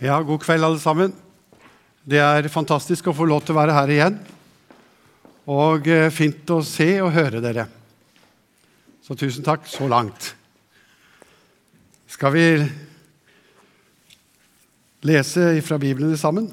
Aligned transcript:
Ja, 0.00 0.14
god 0.24 0.40
kveld, 0.40 0.64
alle 0.64 0.80
sammen. 0.80 1.10
Det 2.08 2.16
er 2.24 2.46
fantastisk 2.48 3.10
å 3.10 3.12
få 3.12 3.26
lov 3.28 3.42
til 3.44 3.52
å 3.52 3.58
være 3.58 3.74
her 3.76 3.90
igjen. 3.92 4.14
Og 5.52 5.88
eh, 5.92 6.06
fint 6.08 6.48
å 6.54 6.62
se 6.64 6.86
og 7.04 7.10
høre 7.12 7.42
dere. 7.44 7.66
Så 9.04 9.12
tusen 9.20 9.44
takk 9.44 9.66
så 9.68 9.84
langt. 9.92 10.30
Skal 12.08 12.32
vi 12.32 12.44
lese 15.04 15.50
fra 15.66 15.76
Bibelen 15.82 16.16
sammen? 16.16 16.46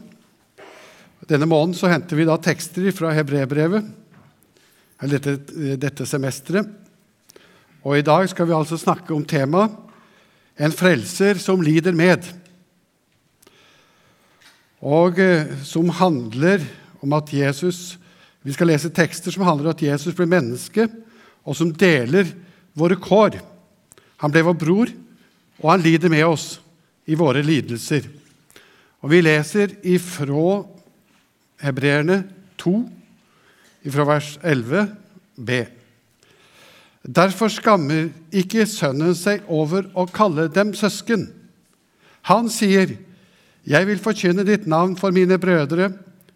Denne 1.31 1.47
måneden 1.47 1.77
så 1.79 1.87
henter 1.87 2.19
vi 2.19 2.25
da 2.27 2.35
tekster 2.35 2.89
fra 2.91 3.13
Hebrebrevet, 3.15 3.87
eller 5.07 5.23
dette, 5.23 5.69
dette 5.79 6.09
semesteret. 6.09 6.67
Og 7.87 7.95
i 7.95 8.03
dag 8.03 8.27
skal 8.27 8.51
vi 8.51 8.59
altså 8.59 8.75
snakke 8.75 9.15
om 9.15 9.23
temaet 9.23 9.71
'En 10.57 10.73
frelser 10.73 11.37
som 11.37 11.61
lider 11.61 11.93
med' 11.93 12.36
og 14.81 15.19
eh, 15.19 15.49
som 15.65 15.89
handler 15.89 16.63
om 17.01 17.13
at 17.17 17.33
Jesus 17.33 17.97
Vi 18.47 18.53
skal 18.55 18.69
lese 18.69 18.89
tekster 18.93 19.33
som 19.33 19.43
handler 19.43 19.67
om 19.67 19.73
at 19.75 19.81
Jesus 19.83 20.15
ble 20.15 20.23
menneske, 20.29 20.85
og 21.43 21.55
som 21.57 21.73
deler 21.75 22.29
våre 22.77 22.95
kår. 22.95 23.33
Han 24.23 24.31
ble 24.31 24.43
vår 24.47 24.55
bror, 24.55 24.91
og 25.59 25.71
han 25.73 25.83
lider 25.83 26.07
med 26.13 26.23
oss 26.23 26.45
i 27.03 27.17
våre 27.19 27.41
lidelser. 27.43 28.07
Og 29.03 29.11
Vi 29.11 29.19
leser 29.19 29.73
ifra 29.83 30.61
Hebreerne 31.59 32.21
2, 32.61 32.73
ifra 33.83 34.05
vers 34.07 34.37
11b. 34.39 35.51
Derfor 37.03 37.51
skammer 37.51 38.09
ikke 38.31 38.63
sønnen 38.69 39.15
seg 39.15 39.43
over 39.47 39.89
å 39.91 40.07
kalle 40.07 40.47
dem 40.51 40.71
søsken. 40.75 41.27
Han 42.27 42.47
sier, 42.51 42.95
'Jeg 43.67 43.87
vil 43.87 43.99
forkynne 43.99 44.45
ditt 44.47 44.67
navn 44.67 44.95
for 44.97 45.11
mine 45.11 45.37
brødre. 45.39 45.91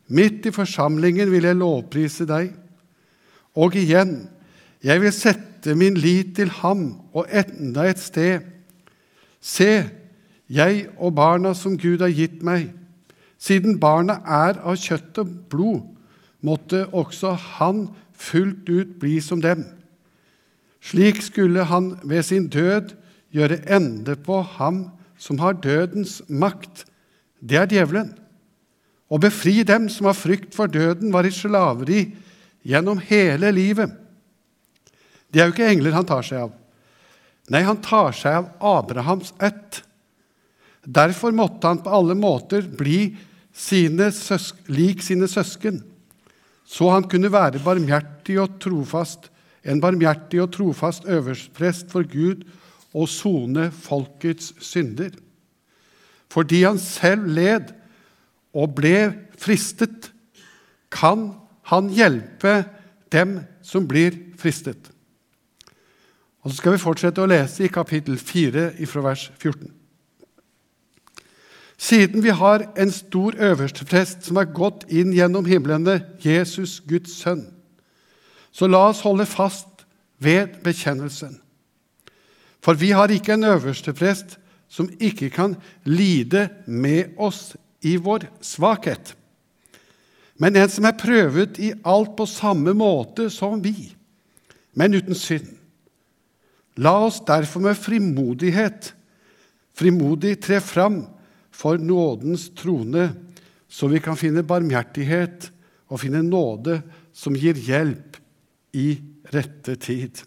Midt 0.08 0.46
i 0.46 0.52
forsamlingen 0.52 1.32
vil 1.32 1.48
jeg 1.48 1.56
lovprise 1.56 2.28
deg.' 2.28 2.52
Og 3.56 3.76
igjen, 3.76 4.30
'Jeg 4.84 5.02
vil 5.02 5.12
sette 5.12 5.76
min 5.76 5.96
lit 5.96 6.36
til 6.36 6.50
ham 6.50 7.02
og 7.14 7.28
enda 7.32 7.88
et 7.90 8.00
sted.' 8.00 8.42
Se, 9.42 9.90
jeg 10.50 10.88
og 10.98 11.16
barna 11.16 11.54
som 11.54 11.78
Gud 11.78 12.04
har 12.04 12.12
gitt 12.14 12.44
meg. 12.44 12.74
Siden 13.40 13.80
barna 13.80 14.20
er 14.28 14.60
av 14.62 14.76
kjøtt 14.78 15.18
og 15.18 15.32
blod, 15.50 15.82
måtte 16.42 16.86
også 16.94 17.34
han 17.34 17.88
fullt 18.14 18.70
ut 18.70 19.00
bli 19.00 19.20
som 19.20 19.42
dem. 19.42 19.64
Slik 20.82 21.22
skulle 21.22 21.64
han 21.64 21.96
ved 22.04 22.24
sin 22.24 22.48
død 22.48 22.94
gjøre 23.34 23.62
ende 23.66 24.16
på 24.16 24.42
ham 24.42 24.92
som 25.18 25.40
har 25.40 25.58
dødens 25.62 26.22
makt, 26.28 26.86
det 27.42 27.58
er 27.58 27.72
djevelen. 27.74 28.12
Å 29.12 29.20
befri 29.20 29.62
dem 29.68 29.90
som 29.92 30.08
av 30.08 30.20
frykt 30.20 30.54
for 30.56 30.72
døden 30.72 31.12
var 31.12 31.28
i 31.28 31.34
slaveri 31.36 32.06
gjennom 32.64 33.02
hele 33.10 33.50
livet. 33.52 33.92
Det 35.32 35.42
er 35.42 35.50
jo 35.50 35.56
ikke 35.56 35.72
engler 35.72 35.98
han 35.98 36.08
tar 36.08 36.24
seg 36.28 36.46
av. 36.46 36.54
Nei, 37.52 37.64
han 37.66 37.82
tar 37.84 38.14
seg 38.16 38.38
av 38.38 38.78
Abrahams 38.78 39.34
ett. 39.42 39.82
Derfor 40.86 41.34
måtte 41.36 41.68
han 41.68 41.82
på 41.84 41.92
alle 41.94 42.16
måter 42.18 42.64
bli 42.64 43.16
sine 43.52 44.08
lik 44.72 45.04
sine 45.04 45.28
søsken, 45.28 45.82
så 46.64 46.88
han 46.94 47.04
kunne 47.12 47.32
være 47.34 47.60
barmhjertig 47.64 48.38
og 48.40 48.56
trofast, 48.64 49.28
en 49.68 49.82
barmhjertig 49.84 50.40
og 50.42 50.54
trofast 50.56 51.04
øverstprest 51.06 51.92
for 51.92 52.08
Gud 52.08 52.46
og 52.96 53.10
sone 53.12 53.68
folkets 53.76 54.54
synder 54.64 55.12
fordi 56.32 56.64
han 56.64 56.80
selv 56.80 57.28
led 57.36 57.74
og 58.56 58.76
ble 58.78 59.12
fristet, 59.40 60.12
kan 60.92 61.32
han 61.72 61.92
hjelpe 61.92 62.62
dem 63.12 63.42
som 63.64 63.88
blir 63.88 64.16
fristet. 64.40 64.92
Og 66.42 66.52
Så 66.52 66.58
skal 66.58 66.76
vi 66.76 66.82
fortsette 66.82 67.22
å 67.22 67.30
lese 67.30 67.66
i 67.66 67.72
kapittel 67.72 68.18
4 68.18 68.72
fra 68.90 69.04
vers 69.06 69.28
14. 69.38 69.70
Siden 71.82 72.24
vi 72.24 72.30
har 72.30 72.64
en 72.78 72.92
stor 72.94 73.36
øversteprest 73.38 74.28
som 74.28 74.38
har 74.38 74.52
gått 74.54 74.86
inn 74.90 75.14
gjennom 75.14 75.46
himlene, 75.46 76.00
Jesus, 76.22 76.80
Guds 76.88 77.16
sønn, 77.18 77.48
så 78.52 78.68
la 78.68 78.84
oss 78.90 79.02
holde 79.02 79.26
fast 79.26 79.86
ved 80.22 80.60
bekjennelsen. 80.64 81.40
For 82.62 82.78
vi 82.78 82.92
har 82.94 83.10
ikke 83.10 83.34
en 83.34 83.48
øversteprest 83.56 84.38
som 84.72 84.88
ikke 85.04 85.28
kan 85.34 85.58
lide 85.84 86.48
med 86.66 87.18
oss 87.20 87.52
i 87.84 87.98
vår 88.00 88.30
svakhet, 88.46 89.16
men 90.42 90.56
en 90.58 90.72
som 90.72 90.88
er 90.88 90.98
prøvet 90.98 91.60
i 91.62 91.74
alt 91.86 92.16
på 92.18 92.26
samme 92.30 92.74
måte 92.74 93.28
som 93.30 93.60
vi, 93.62 93.92
men 94.74 94.96
uten 94.96 95.18
synd. 95.18 95.52
La 96.82 96.96
oss 97.04 97.20
derfor 97.28 97.62
med 97.62 97.78
frimodighet 97.78 98.94
frimodig 99.78 100.38
tre 100.42 100.60
fram 100.62 101.04
for 101.52 101.78
nådens 101.78 102.50
trone, 102.58 103.12
så 103.68 103.88
vi 103.88 104.02
kan 104.04 104.20
finne 104.20 104.44
barmhjertighet 104.44 105.50
og 105.92 106.02
finne 106.04 106.24
nåde 106.26 106.82
som 107.16 107.36
gir 107.36 107.58
hjelp 107.58 108.20
i 108.78 108.96
rette 109.32 109.76
tid. 109.82 110.24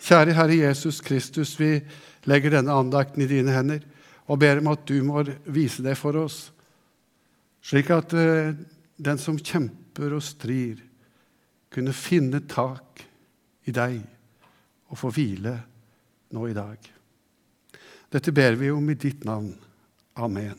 Kjære 0.00 0.36
Herre 0.36 0.56
Jesus 0.56 1.00
Kristus, 1.04 1.54
vi 1.60 1.80
legger 2.28 2.56
denne 2.56 2.74
andakten 2.76 3.24
i 3.24 3.30
dine 3.30 3.54
hender 3.54 3.84
og 4.30 4.38
ber 4.40 4.60
om 4.60 4.70
at 4.72 4.84
du 4.86 5.00
må 5.02 5.24
vise 5.50 5.82
det 5.82 5.96
for 5.98 6.16
oss, 6.20 6.50
slik 7.64 7.90
at 7.94 8.14
uh, 8.14 8.52
den 9.00 9.18
som 9.18 9.38
kjemper 9.38 10.14
og 10.14 10.24
strir, 10.24 10.78
kunne 11.70 11.94
finne 11.94 12.42
tak 12.50 13.02
i 13.66 13.74
deg 13.74 14.00
og 14.90 14.98
få 14.98 15.12
hvile 15.14 15.54
nå 16.34 16.46
i 16.50 16.56
dag. 16.56 16.78
Dette 18.10 18.34
ber 18.34 18.58
vi 18.58 18.72
om 18.74 18.90
i 18.90 18.98
ditt 18.98 19.22
navn. 19.26 19.52
Amen. 20.18 20.58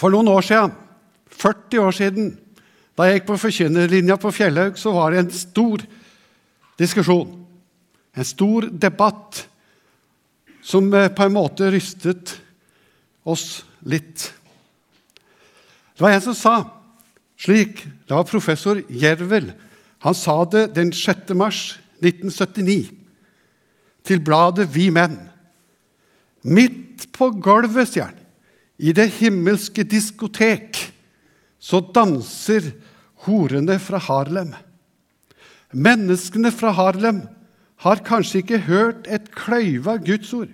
For 0.00 0.12
noen 0.12 0.32
år 0.32 0.44
siden, 0.44 0.72
40 1.28 1.84
år 1.84 1.94
siden, 1.94 2.32
da 2.96 3.06
jeg 3.06 3.20
gikk 3.20 3.28
på 3.28 3.40
forkynnerlinja 3.42 4.16
på 4.20 4.32
Fjellhaug, 4.32 4.78
så 4.80 4.94
var 4.96 5.12
det 5.12 5.20
en 5.22 5.34
stor 5.34 5.84
diskusjon 6.80 7.43
en 8.14 8.24
stor 8.24 8.68
debatt 8.70 9.44
som 10.62 10.88
eh, 10.94 11.10
på 11.12 11.26
en 11.26 11.34
måte 11.34 11.70
rystet 11.74 12.36
oss 13.24 13.64
litt. 13.84 14.30
Det 15.94 16.02
var 16.02 16.14
en 16.14 16.24
som 16.24 16.38
sa 16.38 16.56
slik 17.44 17.82
Det 18.06 18.14
var 18.14 18.26
professor 18.28 18.80
Jervel. 18.88 19.50
Han 20.04 20.14
sa 20.14 20.44
det 20.44 20.74
den 20.76 20.92
6. 20.92 21.32
mars 21.36 21.78
1979 22.00 22.92
til 24.04 24.20
bladet 24.20 24.68
Vi 24.74 24.90
Menn. 24.92 25.16
Midt 26.44 27.08
på 27.16 27.30
gulvet, 27.40 27.88
sier 27.88 28.10
han, 28.10 28.18
i 28.76 28.92
det 28.92 29.06
himmelske 29.16 29.86
diskotek, 29.88 30.76
så 31.56 31.80
danser 31.80 32.68
horene 33.24 33.78
fra 33.80 34.00
Harlem. 34.02 34.52
Menneskene 35.72 36.52
fra 36.52 36.74
Harlem 36.76 37.22
har 37.84 38.00
kanskje 38.04 38.40
ikke 38.40 38.62
hørt 38.66 39.08
et 39.12 39.28
kløyva 39.36 39.98
Guds 40.00 40.32
ord, 40.36 40.52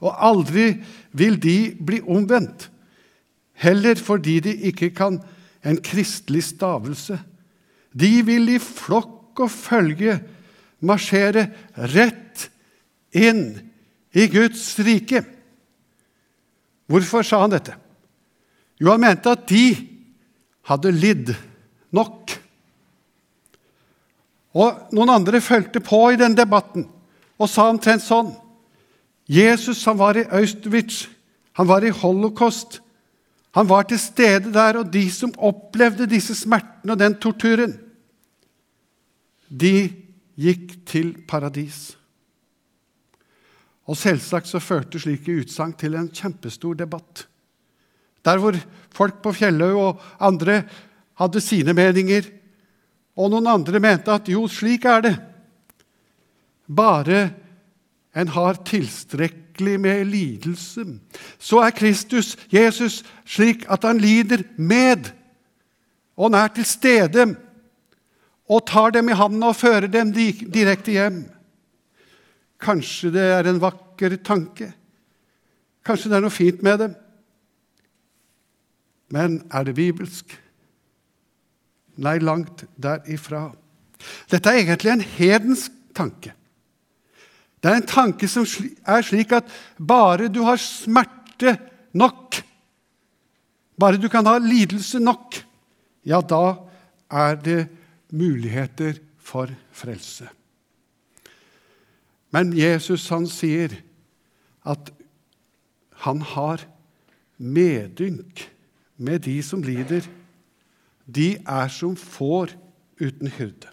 og 0.00 0.16
aldri 0.16 0.78
vil 1.12 1.36
de 1.42 1.74
bli 1.76 2.00
omvendt, 2.00 2.70
heller 3.60 4.00
fordi 4.00 4.40
de 4.40 4.54
ikke 4.72 4.90
kan 4.96 5.20
en 5.62 5.78
kristelig 5.84 6.42
stavelse. 6.48 7.18
De 7.92 8.10
vil 8.26 8.54
i 8.54 8.58
flokk 8.58 9.44
og 9.44 9.52
følge 9.52 10.16
marsjere 10.82 11.46
rett 11.92 12.48
inn 13.14 13.44
i 14.16 14.26
Guds 14.32 14.64
rike. 14.82 15.22
Hvorfor 16.90 17.24
sa 17.24 17.44
han 17.44 17.52
dette? 17.52 17.76
Jo, 18.80 18.90
han 18.94 19.04
mente 19.04 19.30
at 19.30 19.44
de 19.48 19.66
hadde 20.68 20.92
lidd 20.96 21.34
nok. 21.94 22.32
Og 24.52 24.92
Noen 24.92 25.12
andre 25.14 25.40
fulgte 25.40 25.80
på 25.80 26.10
i 26.12 26.20
den 26.20 26.36
debatten 26.36 26.88
og 27.40 27.50
sa 27.50 27.68
omtrent 27.70 28.04
sånn 28.04 28.34
Jesus 29.32 29.84
han 29.88 29.98
var 30.00 30.18
i 30.18 30.26
Auschwitz, 30.28 31.06
han 31.56 31.68
var 31.68 31.84
i 31.86 31.92
holocaust. 31.94 32.80
Han 33.52 33.68
var 33.68 33.84
til 33.88 34.00
stede 34.00 34.52
der, 34.52 34.78
og 34.80 34.92
de 34.92 35.04
som 35.12 35.32
opplevde 35.36 36.08
disse 36.08 36.34
smertene 36.36 36.94
og 36.94 37.00
den 37.00 37.16
torturen, 37.20 37.74
de 39.48 39.92
gikk 40.40 40.78
til 40.88 41.12
paradis. 41.28 41.92
Og 43.84 43.98
Selvsagt 43.98 44.48
så 44.48 44.60
førte 44.62 45.00
slike 45.02 45.42
utsagn 45.42 45.74
til 45.76 45.98
en 45.98 46.08
kjempestor 46.08 46.78
debatt. 46.80 47.26
Der 48.24 48.38
hvor 48.40 48.56
folk 48.94 49.20
på 49.22 49.34
Fjellhaug 49.36 49.80
og 49.82 50.02
andre 50.22 50.62
hadde 51.20 51.42
sine 51.44 51.74
meninger, 51.76 52.24
og 53.16 53.32
noen 53.32 53.50
andre 53.50 53.80
mente 53.82 54.12
at 54.12 54.28
jo, 54.32 54.46
slik 54.48 54.86
er 54.88 55.04
det. 55.04 55.14
Bare 56.66 57.22
en 58.16 58.28
har 58.32 58.60
tilstrekkelig 58.68 59.78
med 59.80 60.06
lidelse, 60.08 60.84
så 61.40 61.62
er 61.64 61.76
Kristus, 61.76 62.34
Jesus, 62.52 63.00
slik 63.24 63.64
at 63.72 63.84
han 63.88 64.00
lider 64.00 64.44
med, 64.56 65.10
og 66.16 66.30
han 66.30 66.38
er 66.42 66.52
til 66.56 66.68
stede, 66.68 67.26
og 68.52 68.66
tar 68.68 68.92
dem 68.92 69.08
i 69.08 69.16
hånda 69.16 69.52
og 69.52 69.56
fører 69.56 69.88
dem 69.88 70.12
direkte 70.12 70.92
hjem. 70.92 71.22
Kanskje 72.62 73.12
det 73.14 73.24
er 73.38 73.48
en 73.48 73.60
vakker 73.62 74.18
tanke. 74.24 74.68
Kanskje 75.82 76.12
det 76.12 76.18
er 76.18 76.24
noe 76.24 76.34
fint 76.34 76.60
med 76.62 76.78
det. 76.82 76.90
Men 79.12 79.40
er 79.52 79.64
det 79.66 79.76
bibelsk? 79.76 80.36
Nei, 81.96 82.18
langt 82.18 82.64
derifra. 82.80 83.50
Dette 84.30 84.50
er 84.50 84.62
egentlig 84.62 84.92
en 84.92 85.04
hedensk 85.04 85.74
tanke. 85.94 86.32
Det 87.62 87.70
er 87.70 87.78
en 87.78 87.86
tanke 87.86 88.26
som 88.30 88.46
er 88.46 89.04
slik 89.06 89.34
at 89.36 89.50
bare 89.78 90.30
du 90.32 90.40
har 90.46 90.58
smerte 90.58 91.54
nok, 91.94 92.40
bare 93.78 94.00
du 94.00 94.08
kan 94.10 94.26
ha 94.26 94.38
lidelse 94.42 94.98
nok, 95.02 95.38
ja, 96.02 96.18
da 96.18 96.56
er 97.12 97.38
det 97.38 97.60
muligheter 98.10 98.98
for 99.22 99.52
frelse. 99.70 100.26
Men 102.32 102.50
Jesus 102.56 103.06
han 103.12 103.28
sier 103.30 103.76
at 104.64 104.90
han 106.02 106.22
har 106.32 106.64
medynk 107.38 108.46
med 108.96 109.22
de 109.26 109.36
som 109.44 109.62
lider. 109.62 110.06
De 111.06 111.36
er 111.38 111.72
som 111.72 111.96
får 111.98 112.54
uten 113.00 113.30
hyrde. 113.38 113.70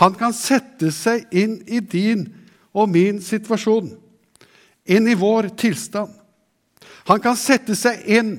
Han 0.00 0.14
kan 0.18 0.34
sette 0.34 0.90
seg 0.94 1.26
inn 1.36 1.60
i 1.68 1.80
din 1.82 2.26
og 2.72 2.88
min 2.90 3.18
situasjon, 3.22 3.92
inn 4.90 5.10
i 5.10 5.18
vår 5.18 5.50
tilstand. 5.58 6.14
Han 7.10 7.20
kan 7.22 7.36
sette 7.38 7.74
seg 7.78 8.02
inn 8.10 8.34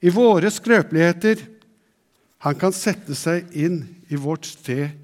i 0.00 0.10
våre 0.14 0.50
skrøpeligheter. 0.52 1.40
Han 2.44 2.58
kan 2.58 2.74
sette 2.74 3.16
seg 3.18 3.50
inn 3.56 3.82
i 4.08 4.18
vårt 4.18 4.46
sted 4.48 4.94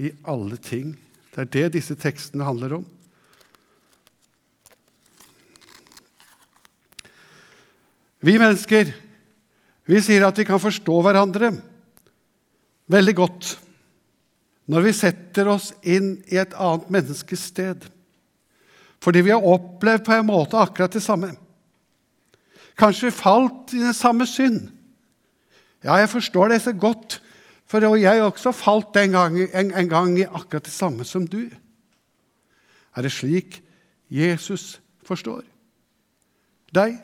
i 0.00 0.12
alle 0.28 0.58
ting. 0.60 0.94
Det 1.30 1.44
er 1.44 1.52
det 1.54 1.76
disse 1.78 1.96
tekstene 1.98 2.46
handler 2.46 2.80
om. 2.80 2.88
Vi 8.20 8.36
mennesker 8.36 8.90
vi 9.90 9.98
sier 10.04 10.22
at 10.26 10.36
vi 10.38 10.44
kan 10.46 10.60
forstå 10.62 11.00
hverandre 11.02 11.54
veldig 12.90 13.14
godt 13.18 13.54
når 14.70 14.84
vi 14.86 14.92
setter 14.94 15.48
oss 15.50 15.72
inn 15.82 16.12
i 16.30 16.38
et 16.38 16.52
annet 16.54 16.90
menneskes 16.94 17.48
sted. 17.50 17.86
Fordi 19.02 19.22
vi 19.26 19.32
har 19.32 19.46
opplevd 19.46 20.04
på 20.06 20.14
en 20.14 20.28
måte 20.28 20.58
akkurat 20.60 20.94
det 20.94 21.02
samme. 21.02 21.32
Kanskje 22.78 23.10
falt 23.12 23.74
i 23.74 23.82
den 23.82 23.96
samme 23.96 24.26
synd. 24.28 24.68
Ja, 25.82 25.96
jeg 25.98 26.10
forstår 26.12 26.52
det 26.52 26.60
så 26.62 26.72
godt, 26.76 27.18
for 27.66 27.82
jeg 27.96 28.22
også 28.22 28.52
falt 28.52 28.96
en 29.00 29.16
gang, 29.16 29.38
en, 29.54 29.72
en 29.74 29.88
gang 29.88 30.18
i 30.18 30.28
akkurat 30.28 30.66
det 30.66 30.74
samme 30.74 31.04
som 31.04 31.26
du. 31.26 31.48
Er 32.96 33.02
det 33.02 33.12
slik 33.14 33.62
Jesus 34.10 34.80
forstår 35.06 35.42
deg? 36.74 36.98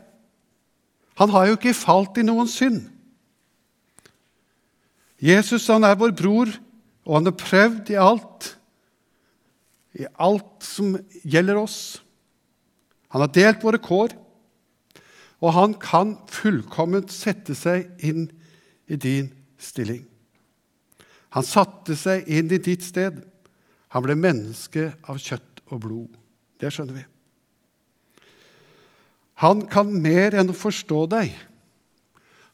Han 1.17 1.31
har 1.33 1.47
jo 1.49 1.57
ikke 1.57 1.75
falt 1.75 2.19
i 2.21 2.27
noen 2.27 2.51
synd. 2.51 2.85
Jesus 5.23 5.67
han 5.73 5.87
er 5.87 5.97
vår 5.99 6.13
bror, 6.17 6.51
og 7.07 7.19
han 7.19 7.29
har 7.31 7.39
prøvd 7.41 7.93
i 7.95 8.01
alt, 8.01 8.51
i 9.97 10.05
alt 10.21 10.67
som 10.67 10.97
gjelder 11.25 11.61
oss. 11.61 11.79
Han 13.15 13.23
har 13.25 13.33
delt 13.33 13.65
våre 13.65 13.81
kår, 13.81 14.13
og 15.41 15.55
han 15.57 15.77
kan 15.81 16.17
fullkomment 16.33 17.13
sette 17.13 17.57
seg 17.57 17.89
inn 18.05 18.27
i 18.89 18.99
din 19.01 19.31
stilling. 19.61 20.05
Han 21.37 21.45
satte 21.45 21.97
seg 21.99 22.29
inn 22.33 22.49
i 22.53 22.61
ditt 22.63 22.85
sted. 22.85 23.19
Han 23.93 24.05
ble 24.05 24.17
menneske 24.19 24.91
av 25.09 25.21
kjøtt 25.21 25.63
og 25.69 25.83
blod. 25.85 26.17
Det 26.61 26.71
skjønner 26.73 26.97
vi. 26.97 27.05
Han 29.45 29.67
kan 29.69 29.91
mer 30.01 30.37
enn 30.39 30.49
å 30.49 30.57
forstå 30.57 31.03
deg. 31.13 31.35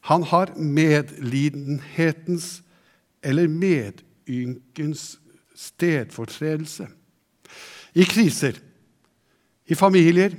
Han 0.09 0.25
har 0.27 0.51
medlidenhetens 0.59 2.61
eller 3.23 3.47
medynkens 3.47 5.19
stedfortredelse. 5.55 6.89
I 7.93 8.03
kriser, 8.09 8.57
i 9.65 9.75
familier, 9.75 10.35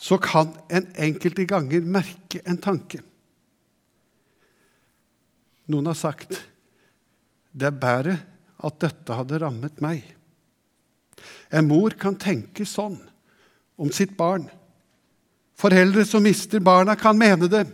så 0.00 0.16
kan 0.16 0.54
en 0.72 0.86
enkelte 0.96 1.44
ganger 1.44 1.84
merke 1.84 2.40
en 2.48 2.56
tanke. 2.56 3.02
Noen 5.68 5.90
har 5.90 5.98
sagt 5.98 6.38
det 7.50 7.68
er 7.68 7.76
bedre 7.76 8.14
at 8.64 8.78
dette 8.80 9.18
hadde 9.18 9.42
rammet 9.42 9.82
meg. 9.84 10.00
En 11.52 11.68
mor 11.68 11.92
kan 12.00 12.16
tenke 12.16 12.64
sånn 12.64 12.96
om 13.80 13.92
sitt 13.92 14.16
barn. 14.16 14.46
Foreldre 15.60 16.06
som 16.08 16.24
mister 16.24 16.62
barna, 16.64 16.96
kan 16.96 17.18
mene 17.18 17.50
det. 17.50 17.66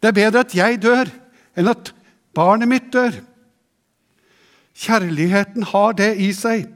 Det 0.00 0.10
er 0.10 0.16
bedre 0.16 0.44
at 0.44 0.54
jeg 0.56 0.80
dør, 0.82 1.10
enn 1.56 1.70
at 1.70 1.92
barnet 2.34 2.70
mitt 2.70 2.90
dør. 2.92 3.16
Kjærligheten 4.74 5.66
har 5.70 5.94
det 5.98 6.14
i 6.18 6.32
seg 6.34 6.66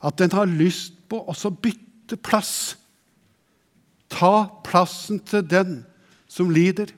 at 0.00 0.16
den 0.20 0.32
har 0.32 0.48
lyst 0.48 0.94
på 1.10 1.20
å 1.26 1.50
bytte 1.50 2.16
plass. 2.16 2.76
Ta 4.10 4.46
plassen 4.64 5.20
til 5.26 5.44
den 5.46 5.80
som 6.30 6.50
lider. 6.50 6.92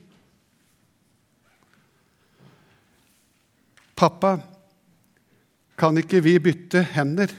Pappa, 3.97 4.37
kan 5.77 5.97
ikke 5.97 6.21
vi 6.23 6.37
bytte 6.41 6.83
hender? 6.93 7.31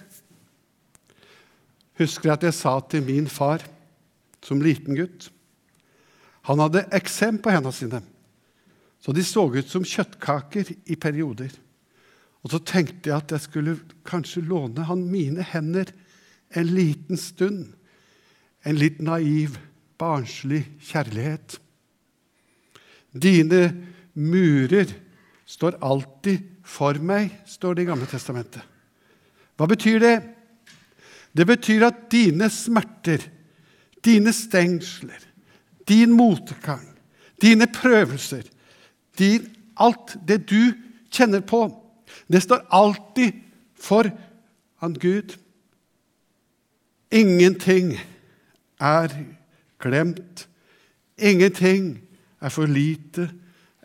Husker 1.98 2.34
at 2.34 2.42
jeg 2.42 2.56
sa 2.56 2.78
til 2.90 3.04
min 3.06 3.30
far 3.30 3.62
som 4.44 4.62
liten 4.62 4.98
gutt. 4.98 5.30
Han 6.48 6.60
hadde 6.60 6.86
eksem 6.94 7.38
på 7.40 7.52
hendene 7.54 7.72
sine, 7.72 8.00
så 9.00 9.12
de 9.12 9.24
så 9.24 9.46
ut 9.52 9.68
som 9.68 9.84
kjøttkaker 9.84 10.70
i 10.92 10.96
perioder. 11.00 11.52
Og 12.44 12.52
så 12.52 12.60
tenkte 12.60 13.10
jeg 13.10 13.16
at 13.16 13.32
jeg 13.32 13.44
skulle 13.46 13.78
kanskje 14.04 14.44
låne 14.44 14.84
han 14.88 15.06
mine 15.08 15.44
hender 15.44 15.88
en 16.54 16.70
liten 16.76 17.20
stund. 17.20 17.72
En 18.64 18.76
litt 18.80 19.00
naiv, 19.04 19.56
barnslig 20.00 20.62
kjærlighet. 20.84 21.58
Dine 23.12 23.62
murer 24.16 24.92
står 25.48 25.78
alltid 25.84 26.44
for 26.64 26.96
meg, 27.00 27.30
står 27.48 27.76
det 27.76 27.84
i 27.84 27.88
Gamle 27.88 28.08
testamentet. 28.08 28.64
Hva 29.54 29.68
betyr 29.70 30.00
det? 30.02 30.16
Det 31.34 31.46
betyr 31.46 31.84
at 31.86 32.06
dine 32.12 32.48
smerter, 32.52 33.22
dine 34.04 34.32
stengsler, 34.34 35.20
din 35.88 36.12
motgang, 36.12 36.98
dine 37.42 37.66
prøvelser, 37.66 38.42
din, 39.18 39.48
alt 39.76 40.16
det 40.28 40.44
du 40.50 40.74
kjenner 41.10 41.40
på, 41.40 41.66
det 42.28 42.42
står 42.42 42.66
alltid 42.70 43.32
for 43.74 44.08
han 44.80 44.94
Gud. 44.94 45.36
Ingenting 47.10 47.98
er 48.80 49.08
glemt. 49.78 50.48
Ingenting 51.18 52.00
er 52.40 52.48
for 52.48 52.66
lite 52.66 53.30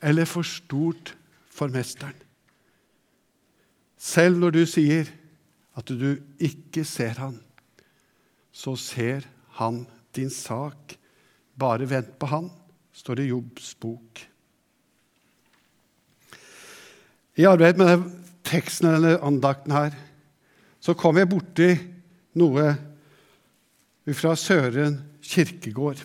eller 0.01 0.25
for 0.25 0.41
stort 0.41 1.15
for 1.51 1.67
Mesteren. 1.67 2.15
Selv 3.97 4.39
når 4.39 4.55
du 4.55 4.63
sier 4.65 5.09
at 5.75 5.91
du 5.91 6.15
ikke 6.39 6.85
ser 6.87 7.19
han, 7.19 7.39
så 8.51 8.75
ser 8.79 9.27
han 9.59 9.83
din 10.15 10.31
sak. 10.31 10.95
Bare 11.59 11.87
vent 11.89 12.13
på 12.19 12.29
han, 12.31 12.49
står 12.95 13.19
det 13.19 13.27
i 13.27 13.31
Jobbs 13.33 13.73
bok. 13.81 14.21
I 17.39 17.47
arbeidet 17.47 17.79
med 17.79 17.91
denne 17.91 18.15
teksten 18.49 18.89
eller 18.89 19.21
andakten 19.23 19.71
her 19.75 19.93
så 20.79 20.95
kom 20.97 21.19
jeg 21.19 21.29
borti 21.29 21.67
noe 22.39 22.71
fra 24.15 24.33
Søren 24.39 24.97
kirkegård. 25.21 26.01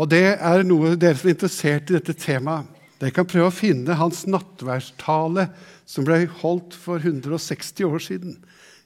Og 0.00 0.08
det 0.10 0.36
er 0.36 0.64
noe 0.66 0.94
dere 0.98 1.18
som 1.18 1.30
er 1.30 1.36
interessert 1.36 1.90
i 1.90 1.96
dette 1.96 2.16
temaet. 2.18 2.68
Dere 3.00 3.14
kan 3.16 3.28
prøve 3.28 3.48
å 3.48 3.54
finne 3.54 3.96
hans 3.96 4.26
nattverdstale 4.28 5.46
som 5.88 6.04
ble 6.04 6.26
holdt 6.42 6.76
for 6.76 7.00
160 7.00 7.86
år 7.88 8.02
siden, 8.04 8.34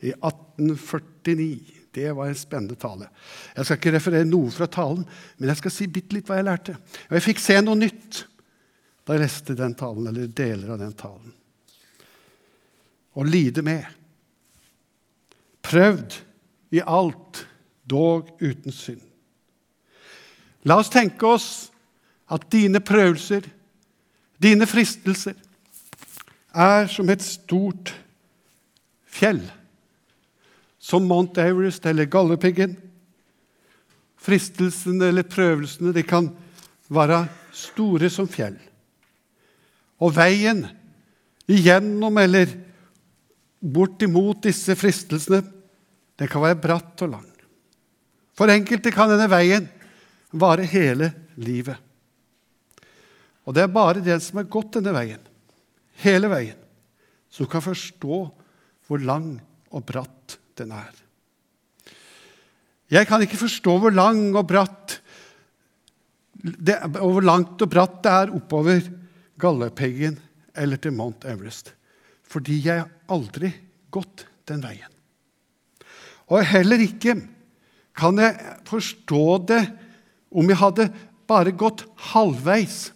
i 0.04 0.12
1849. 0.12 1.84
Det 1.95 2.11
var 2.17 2.27
en 2.27 2.39
spennende 2.39 2.75
tale. 2.81 3.09
Jeg 3.55 3.67
skal 3.67 3.79
ikke 3.79 3.95
referere 3.95 4.27
noe 4.27 4.51
fra 4.51 4.67
talen, 4.67 5.05
men 5.39 5.51
jeg 5.53 5.61
skal 5.61 5.75
si 5.75 5.87
bitte 5.87 6.17
litt 6.17 6.27
hva 6.31 6.41
jeg 6.41 6.49
lærte. 6.49 6.75
Og 7.07 7.19
jeg 7.19 7.27
fikk 7.29 7.43
se 7.43 7.59
noe 7.63 7.79
nytt 7.79 8.25
da 9.05 9.15
jeg 9.15 9.23
leste 9.23 9.57
den 9.59 9.77
talen, 9.79 10.09
eller 10.09 10.31
deler 10.33 10.75
av 10.75 10.81
den 10.81 10.95
talen. 10.99 11.35
Å 13.15 13.27
lide 13.29 13.63
med. 13.63 13.85
Prøvd 15.65 16.17
i 16.75 16.83
alt 16.83 17.45
dog 17.87 18.33
uten 18.41 18.75
synd. 18.75 19.03
La 20.65 20.81
oss 20.81 20.91
tenke 20.91 21.29
oss 21.29 21.49
at 22.33 22.49
dine 22.53 22.81
prøvelser, 22.81 23.45
dine 24.41 24.67
fristelser, 24.67 25.37
er 26.55 26.89
som 26.91 27.11
et 27.13 27.23
stort 27.23 27.93
fjell. 29.11 29.43
Som 30.85 31.07
Mount 31.09 31.38
Everest 31.41 31.87
eller 31.88 32.09
Galdhøpiggen. 32.11 32.76
Fristelsene 34.21 35.09
eller 35.09 35.25
prøvelsene 35.29 35.95
de 35.97 36.05
kan 36.05 36.29
være 36.93 37.25
store 37.57 38.11
som 38.12 38.29
fjell. 38.29 38.57
Og 40.05 40.12
veien 40.17 40.64
igjennom 41.49 42.19
eller 42.21 42.50
bortimot 43.64 44.43
disse 44.45 44.76
fristelsene, 44.76 45.41
den 46.21 46.31
kan 46.31 46.45
være 46.45 46.61
bratt 46.61 47.05
og 47.07 47.14
lang. 47.17 47.31
For 48.37 48.50
enkelte 48.50 48.93
kan 48.93 49.09
denne 49.12 49.31
veien 49.31 49.69
vare 50.35 50.67
hele 50.69 51.11
livet. 51.41 51.79
Og 53.45 53.57
det 53.57 53.64
er 53.64 53.73
bare 53.73 54.05
den 54.05 54.21
som 54.25 54.41
har 54.41 54.50
gått 54.50 54.76
denne 54.79 54.93
veien, 54.97 55.21
hele 56.05 56.31
veien, 56.33 56.59
som 57.33 57.49
kan 57.50 57.64
forstå 57.64 58.21
hvor 58.88 59.05
lang 59.05 59.37
og 59.75 59.85
bratt 59.87 60.38
den 60.61 60.75
er. 60.75 60.93
Jeg 62.93 63.09
kan 63.09 63.23
ikke 63.25 63.41
forstå 63.41 63.79
hvor 63.81 63.95
lang 63.95 64.29
og 64.37 64.47
bratt 64.49 64.99
det, 66.45 66.77
og 67.01 67.17
hvor 67.17 67.25
langt 67.25 67.63
og 67.65 67.71
bratt 67.73 68.03
det 68.05 68.13
er 68.13 68.35
oppover 68.37 68.85
Galdhøpiggen 69.41 70.19
eller 70.55 70.79
til 70.79 70.93
Mount 70.95 71.25
Everest. 71.27 71.73
Fordi 72.23 72.61
jeg 72.67 72.83
har 72.83 72.91
aldri 73.13 73.51
gått 73.95 74.27
den 74.49 74.63
veien. 74.65 74.91
Og 76.31 76.45
heller 76.47 76.83
ikke 76.85 77.17
kan 77.95 78.21
jeg 78.21 78.59
forstå 78.69 79.25
det 79.49 79.63
om 80.35 80.49
jeg 80.51 80.61
hadde 80.61 80.89
bare 81.31 81.55
gått 81.57 81.85
halvveis. 82.13 82.91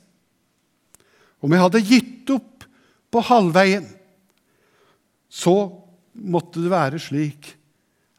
Om 1.41 1.55
jeg 1.55 1.65
hadde 1.65 1.85
gitt 1.87 2.33
opp 2.35 2.67
på 3.09 3.23
halvveien, 3.25 3.87
så 5.29 5.55
måtte 6.19 6.63
det 6.63 6.73
være 6.73 7.01
slik 7.03 7.55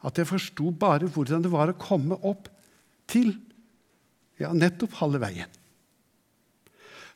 at 0.06 0.16
jeg 0.16 0.28
forsto 0.30 0.70
bare 0.72 1.10
hvordan 1.12 1.44
det 1.44 1.52
var 1.52 1.72
å 1.72 1.78
komme 1.80 2.16
opp 2.26 2.48
til 3.10 3.34
ja, 4.40 4.52
nettopp 4.56 4.96
halve 5.02 5.20
veien. 5.20 5.50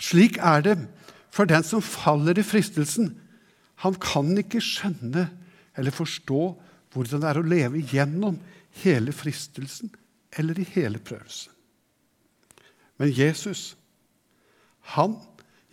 Slik 0.03 0.37
er 0.43 0.65
det 0.67 0.77
for 1.33 1.49
den 1.49 1.65
som 1.67 1.83
faller 1.85 2.39
i 2.39 2.47
fristelsen. 2.47 3.15
Han 3.83 3.97
kan 4.03 4.35
ikke 4.39 4.63
skjønne 4.63 5.29
eller 5.75 5.95
forstå 5.95 6.43
hvordan 6.95 7.23
det 7.23 7.31
er 7.31 7.41
å 7.41 7.47
leve 7.47 7.83
gjennom 7.91 8.37
hele 8.83 9.15
fristelsen 9.15 9.91
eller 10.39 10.59
i 10.61 10.67
hele 10.75 11.01
prøvelsen. 11.03 11.51
Men 13.01 13.11
Jesus, 13.11 13.75
han 14.95 15.17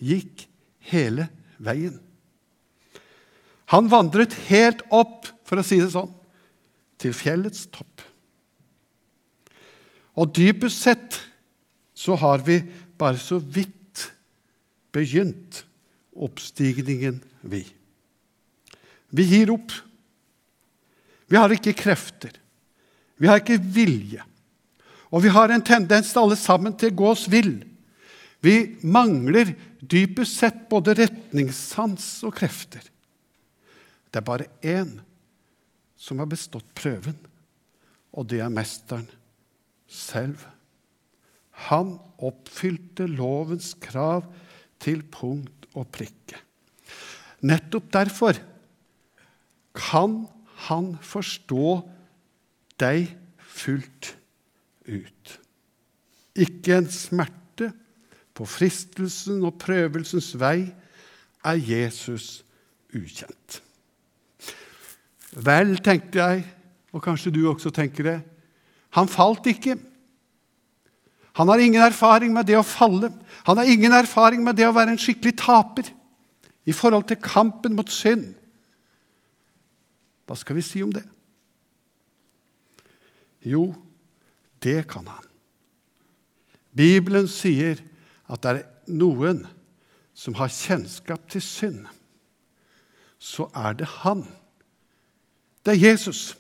gikk 0.02 0.48
hele 0.90 1.28
veien. 1.62 2.00
Han 3.72 3.88
vandret 3.92 4.36
helt 4.50 4.84
opp, 4.92 5.30
for 5.48 5.60
å 5.60 5.66
si 5.66 5.80
det 5.80 5.92
sånn, 5.94 6.12
til 7.02 7.16
fjellets 7.16 7.66
topp. 7.74 8.04
Og 10.20 10.34
dypest 10.36 10.84
sett 10.84 11.20
så 11.96 12.18
har 12.20 12.44
vi 12.46 12.60
bare 13.00 13.20
så 13.22 13.40
vidt 13.40 14.10
begynt 14.92 15.64
oppstigningen, 16.12 17.22
vi. 17.42 17.64
Vi 19.12 19.24
gir 19.28 19.54
opp. 19.56 19.72
Vi 21.32 21.40
har 21.40 21.52
ikke 21.56 21.76
krefter. 21.78 22.36
Vi 23.16 23.30
har 23.30 23.40
ikke 23.40 23.60
vilje. 23.62 24.24
Og 25.12 25.24
vi 25.24 25.32
har 25.32 25.52
en 25.52 25.64
tendens 25.64 26.12
alle 26.20 26.38
sammen 26.40 26.76
til 26.76 26.92
å 26.92 27.00
gå 27.02 27.10
oss 27.12 27.28
vill. 27.32 27.60
Vi 28.44 28.78
mangler 28.84 29.54
dypest 29.80 30.40
sett 30.40 30.64
både 30.72 30.96
retningssans 30.98 32.08
og 32.28 32.36
krefter. 32.40 32.84
Det 34.12 34.20
er 34.20 34.28
bare 34.28 34.50
én 34.62 34.98
som 35.96 36.20
har 36.20 36.28
bestått 36.28 36.68
prøven, 36.76 37.18
og 38.12 38.28
det 38.28 38.42
er 38.44 38.52
mesteren 38.52 39.08
selv. 39.88 40.40
Han 41.70 41.96
oppfylte 42.20 43.08
lovens 43.08 43.74
krav 43.80 44.26
til 44.82 45.04
punkt 45.14 45.68
og 45.78 45.88
prikke. 45.94 46.40
Nettopp 47.46 47.88
derfor 47.94 48.38
kan 49.78 50.26
han 50.68 50.94
forstå 51.02 51.68
deg 52.82 53.14
fullt 53.40 54.14
ut. 54.90 55.34
Ikke 56.36 56.78
en 56.78 56.90
smerte 56.92 57.72
på 58.38 58.48
fristelsen 58.48 59.42
og 59.48 59.58
prøvelsens 59.62 60.34
vei 60.40 60.72
er 61.46 61.60
Jesus 61.60 62.42
ukjent. 62.96 63.62
Vel, 65.32 65.78
tenkte 65.84 66.20
jeg, 66.20 66.44
og 66.92 67.04
kanskje 67.04 67.32
du 67.32 67.46
også 67.50 67.72
tenker 67.74 68.08
det, 68.08 68.18
han 68.92 69.08
falt 69.08 69.46
ikke. 69.48 69.78
Han 71.40 71.48
har 71.48 71.62
ingen 71.64 71.84
erfaring 71.84 72.34
med 72.36 72.50
det 72.50 72.58
å 72.60 72.68
falle. 72.68 73.08
Han 73.48 73.62
har 73.62 73.70
ingen 73.72 73.94
erfaring 73.96 74.44
med 74.44 74.58
det 74.60 74.68
å 74.68 74.76
være 74.76 74.92
en 74.92 75.00
skikkelig 75.00 75.38
taper 75.40 75.88
i 76.68 76.76
forhold 76.76 77.08
til 77.08 77.22
kampen 77.24 77.78
mot 77.78 77.88
synd. 77.88 78.34
Hva 80.28 80.36
skal 80.40 80.60
vi 80.60 80.66
si 80.66 80.84
om 80.84 80.92
det? 80.92 81.06
Jo, 83.48 83.72
det 84.62 84.84
kan 84.92 85.08
han. 85.08 85.24
Bibelen 86.76 87.28
sier 87.32 87.80
at 88.32 88.44
det 88.44 88.52
er 88.52 88.92
noen 88.92 89.42
som 90.16 90.36
har 90.40 90.52
kjennskap 90.52 91.26
til 91.32 91.44
synd. 91.44 91.88
Så 93.20 93.48
er 93.56 93.80
det 93.80 93.88
han. 94.04 94.26
Det 95.66 95.74
er 95.76 95.84
Jesus. 95.92 96.38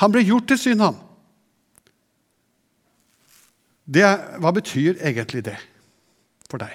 Han 0.00 0.12
ble 0.14 0.24
gjort 0.26 0.48
til 0.50 0.58
synd, 0.58 0.82
han. 0.82 0.96
Det, 3.84 4.04
hva 4.40 4.52
betyr 4.54 4.96
egentlig 5.04 5.44
det 5.44 5.58
for 6.48 6.62
deg? 6.62 6.72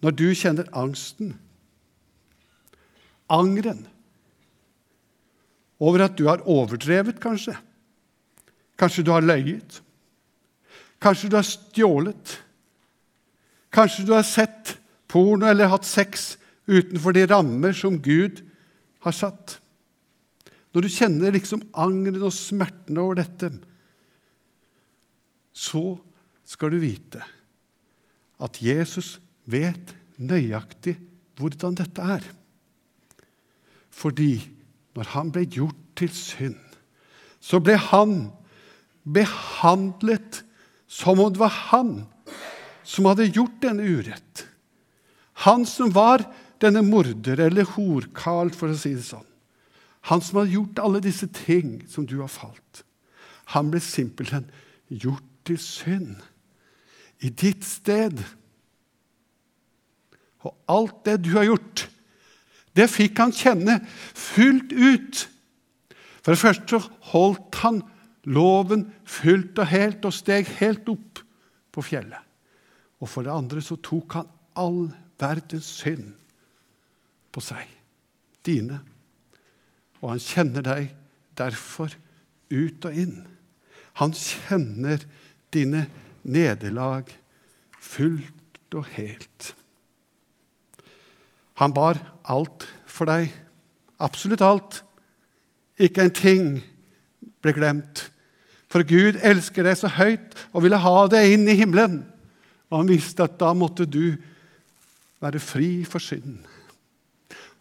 Når 0.00 0.16
du 0.16 0.26
kjenner 0.34 0.68
angsten, 0.76 1.34
angeren 3.30 3.84
over 5.80 6.04
at 6.04 6.16
du 6.18 6.26
har 6.28 6.42
overdrevet, 6.48 7.20
kanskje. 7.22 7.54
Kanskje 8.80 9.04
du 9.04 9.12
har 9.12 9.24
løyet. 9.24 9.80
Kanskje 11.00 11.30
du 11.30 11.36
har 11.38 11.46
stjålet. 11.46 12.36
Kanskje 13.72 14.04
du 14.08 14.12
har 14.16 14.26
sett 14.26 14.74
porno 15.08 15.48
eller 15.48 15.70
hatt 15.70 15.88
sex 15.88 16.34
utenfor 16.68 17.14
de 17.16 17.26
rammer 17.30 17.76
som 17.76 17.96
Gud 18.02 18.42
har 19.04 19.16
satt. 19.16 19.58
Når 20.70 20.86
du 20.86 20.92
kjenner 20.92 21.34
liksom 21.34 21.64
angeren 21.72 22.22
og 22.28 22.34
smerten 22.34 22.98
over 23.00 23.18
dette, 23.22 23.50
så 25.50 25.98
skal 26.46 26.74
du 26.74 26.80
vite 26.82 27.22
at 28.40 28.60
Jesus 28.62 29.18
vet 29.50 29.94
nøyaktig 30.20 30.96
hvordan 31.40 31.76
dette 31.78 32.04
er. 32.16 32.24
Fordi 33.90 34.36
når 34.96 35.10
han 35.14 35.32
ble 35.34 35.46
gjort 35.48 35.80
til 35.98 36.12
synd, 36.14 36.60
så 37.40 37.60
ble 37.62 37.76
han 37.80 38.30
behandlet 39.04 40.42
som 40.90 41.20
om 41.22 41.32
det 41.32 41.40
var 41.40 41.54
han 41.70 41.92
som 42.86 43.08
hadde 43.08 43.30
gjort 43.30 43.60
denne 43.62 43.86
urett. 43.86 44.44
Han 45.46 45.64
som 45.68 45.92
var 45.94 46.24
denne 46.60 46.82
morder, 46.84 47.40
eller 47.46 47.68
horkarl, 47.76 48.52
for 48.54 48.72
å 48.72 48.78
si 48.78 48.94
det 48.96 49.06
sånn. 49.06 49.26
Han 50.08 50.22
som 50.24 50.40
hadde 50.40 50.54
gjort 50.56 50.80
alle 50.80 51.02
disse 51.04 51.28
ting 51.42 51.80
som 51.90 52.06
du 52.08 52.18
har 52.22 52.32
falt. 52.32 52.84
Han 53.52 53.72
ble 53.72 53.82
simpelthen 53.84 54.46
gjort 54.88 55.26
til 55.48 55.58
synd 55.60 56.20
i 57.20 57.28
ditt 57.28 57.66
sted. 57.66 58.22
Og 60.46 60.54
alt 60.72 61.02
det 61.04 61.18
du 61.26 61.34
har 61.36 61.48
gjort, 61.50 61.84
det 62.76 62.86
fikk 62.88 63.18
han 63.20 63.34
kjenne 63.34 63.80
fullt 64.16 64.72
ut. 64.72 65.24
For 66.22 66.32
det 66.32 66.40
første 66.40 66.80
holdt 67.12 67.60
han 67.64 67.82
loven 68.30 68.86
fullt 69.08 69.58
og 69.60 69.70
helt 69.72 70.06
og 70.06 70.16
steg 70.16 70.48
helt 70.60 70.88
opp 70.92 71.20
på 71.74 71.84
fjellet. 71.84 72.20
Og 73.00 73.08
for 73.08 73.24
det 73.24 73.32
andre 73.34 73.62
så 73.64 73.78
tok 73.80 74.16
han 74.18 74.32
all 74.60 74.82
verdens 75.20 75.68
synd 75.80 76.12
på 77.32 77.42
seg. 77.44 77.66
Dine. 78.46 78.80
Og 80.00 80.14
han 80.14 80.22
kjenner 80.22 80.64
deg 80.64 80.90
derfor 81.38 81.92
ut 82.50 82.86
og 82.88 82.96
inn. 82.96 83.18
Han 84.00 84.14
kjenner 84.16 85.02
dine 85.52 85.86
nederlag 86.22 87.10
fullt 87.80 88.76
og 88.76 88.86
helt. 88.96 89.50
Han 91.60 91.74
bar 91.76 91.98
alt 92.24 92.64
for 92.88 93.10
deg. 93.10 93.28
Absolutt 94.00 94.44
alt. 94.44 94.80
Ikke 95.80 96.06
en 96.06 96.14
ting 96.16 96.46
ble 97.44 97.52
glemt. 97.56 98.06
For 98.70 98.86
Gud 98.86 99.18
elsker 99.26 99.66
deg 99.66 99.76
så 99.76 99.90
høyt 99.92 100.36
og 100.54 100.64
ville 100.64 100.80
ha 100.80 100.96
deg 101.10 101.34
inn 101.34 101.48
i 101.50 101.58
himmelen. 101.58 102.00
Og 102.70 102.82
han 102.82 102.90
visste 102.92 103.26
at 103.26 103.36
da 103.40 103.50
måtte 103.56 103.84
du 103.84 104.14
være 105.20 105.42
fri 105.42 105.82
for 105.84 106.02
synden. 106.02 106.38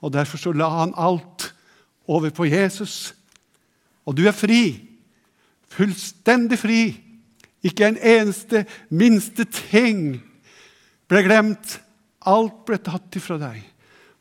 Og 0.01 0.13
Derfor 0.13 0.37
så 0.37 0.53
la 0.55 0.69
han 0.69 0.93
alt 0.97 1.53
over 2.07 2.29
på 2.29 2.45
Jesus. 2.45 3.13
Og 4.05 4.17
du 4.17 4.25
er 4.27 4.35
fri. 4.35 4.79
Fullstendig 5.69 6.59
fri. 6.59 6.81
Ikke 7.63 7.89
en 7.89 7.99
eneste 7.99 8.65
minste 8.89 9.45
ting 9.45 10.21
ble 11.09 11.23
glemt. 11.25 11.79
Alt 12.27 12.63
ble 12.67 12.79
tatt 12.83 13.15
ifra 13.19 13.39
deg 13.41 13.63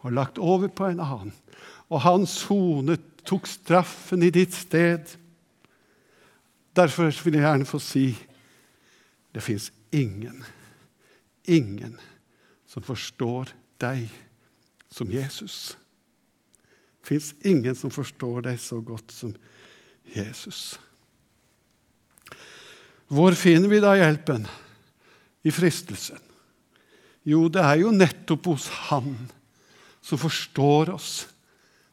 og 0.07 0.15
lagt 0.15 0.39
over 0.39 0.71
på 0.71 0.87
en 0.87 1.01
annen. 1.03 1.33
Og 1.91 2.03
han 2.05 2.27
sonet, 2.31 3.03
tok 3.29 3.45
straffen 3.45 4.23
i 4.25 4.31
ditt 4.33 4.55
sted. 4.57 5.05
Derfor 6.73 7.11
vil 7.25 7.35
jeg 7.37 7.45
gjerne 7.45 7.69
få 7.69 7.81
si 7.83 8.07
det 9.37 9.43
fins 9.45 9.67
ingen, 9.93 10.39
ingen 11.45 11.99
som 12.65 12.87
forstår 12.87 13.53
deg 13.83 14.07
som 14.91 15.11
Jesus. 15.13 15.77
Det 17.01 17.09
fins 17.09 17.33
ingen 17.47 17.77
som 17.77 17.93
forstår 17.93 18.49
deg 18.49 18.61
så 18.61 18.81
godt 18.85 19.13
som 19.15 19.35
Jesus. 20.15 20.79
Hvor 23.09 23.33
finner 23.37 23.71
vi 23.73 23.81
da 23.81 23.95
hjelpen 23.97 24.45
i 25.47 25.53
fristelsen? 25.55 26.21
Jo, 27.29 27.47
det 27.53 27.61
er 27.65 27.83
jo 27.83 27.93
nettopp 27.93 28.49
hos 28.49 28.69
Han 28.89 29.15
som 30.05 30.21
forstår 30.21 30.95
oss, 30.95 31.27